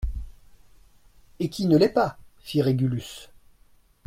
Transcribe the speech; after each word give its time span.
Et 1.37 1.49
qui 1.51 1.67
ne 1.67 1.77
l'est 1.77 1.93
pas! 1.93 2.17
fit 2.39 2.63
Régulus. 2.63 3.29